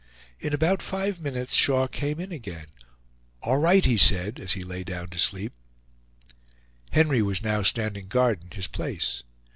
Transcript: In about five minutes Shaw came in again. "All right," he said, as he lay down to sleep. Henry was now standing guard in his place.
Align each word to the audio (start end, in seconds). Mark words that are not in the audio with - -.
In 0.39 0.51
about 0.51 0.81
five 0.81 1.21
minutes 1.21 1.53
Shaw 1.53 1.85
came 1.85 2.19
in 2.19 2.31
again. 2.31 2.65
"All 3.43 3.59
right," 3.59 3.85
he 3.85 3.97
said, 3.97 4.39
as 4.39 4.53
he 4.53 4.63
lay 4.63 4.83
down 4.83 5.09
to 5.09 5.19
sleep. 5.19 5.53
Henry 6.89 7.21
was 7.21 7.43
now 7.43 7.61
standing 7.61 8.07
guard 8.07 8.43
in 8.43 8.49
his 8.49 8.65
place. 8.65 9.21